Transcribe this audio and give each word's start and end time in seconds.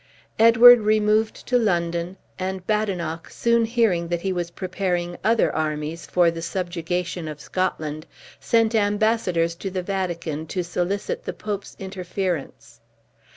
Edward 0.39 0.79
removed 0.79 1.45
to 1.45 1.59
London; 1.59 2.17
and 2.39 2.65
Badenoch, 2.65 3.29
soon 3.29 3.65
hearing 3.65 4.07
that 4.07 4.21
he 4.23 4.33
was 4.33 4.49
preparing 4.49 5.15
other 5.23 5.55
armies 5.55 6.07
for 6.07 6.31
the 6.31 6.41
subjugation 6.41 7.27
of 7.27 7.39
Scotland, 7.39 8.07
sent 8.39 8.73
embassadors 8.73 9.53
to 9.53 9.69
the 9.69 9.83
Vatican 9.83 10.47
to 10.47 10.63
solicit 10.63 11.23
the 11.25 11.33
Pope's 11.33 11.75
interference. 11.77 12.81